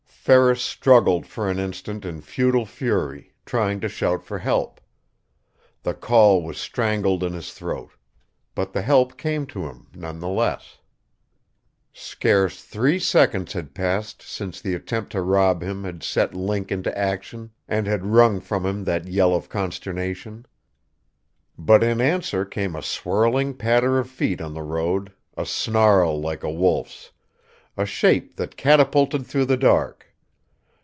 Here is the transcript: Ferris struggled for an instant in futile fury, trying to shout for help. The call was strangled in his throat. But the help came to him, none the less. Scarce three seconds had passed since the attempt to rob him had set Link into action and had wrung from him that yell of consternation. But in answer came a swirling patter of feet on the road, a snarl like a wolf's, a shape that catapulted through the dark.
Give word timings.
Ferris 0.23 0.61
struggled 0.61 1.25
for 1.25 1.49
an 1.49 1.57
instant 1.57 2.05
in 2.05 2.21
futile 2.21 2.67
fury, 2.67 3.33
trying 3.43 3.79
to 3.79 3.89
shout 3.89 4.23
for 4.23 4.37
help. 4.37 4.79
The 5.81 5.95
call 5.95 6.43
was 6.43 6.59
strangled 6.59 7.23
in 7.23 7.33
his 7.33 7.51
throat. 7.53 7.89
But 8.53 8.71
the 8.71 8.83
help 8.83 9.17
came 9.17 9.47
to 9.47 9.67
him, 9.67 9.87
none 9.95 10.19
the 10.19 10.27
less. 10.29 10.77
Scarce 11.91 12.61
three 12.63 12.99
seconds 12.99 13.53
had 13.53 13.73
passed 13.73 14.21
since 14.21 14.61
the 14.61 14.75
attempt 14.75 15.11
to 15.13 15.23
rob 15.23 15.63
him 15.63 15.85
had 15.85 16.03
set 16.03 16.35
Link 16.35 16.71
into 16.71 16.95
action 16.95 17.49
and 17.67 17.87
had 17.87 18.05
wrung 18.05 18.39
from 18.41 18.63
him 18.63 18.83
that 18.83 19.07
yell 19.07 19.33
of 19.33 19.49
consternation. 19.49 20.45
But 21.57 21.83
in 21.83 21.99
answer 21.99 22.45
came 22.45 22.75
a 22.75 22.83
swirling 22.83 23.55
patter 23.55 23.97
of 23.97 24.07
feet 24.07 24.39
on 24.39 24.53
the 24.53 24.61
road, 24.61 25.13
a 25.35 25.47
snarl 25.47 26.21
like 26.21 26.43
a 26.43 26.51
wolf's, 26.51 27.09
a 27.75 27.87
shape 27.87 28.35
that 28.35 28.55
catapulted 28.55 29.25
through 29.25 29.45
the 29.45 29.57
dark. 29.57 30.05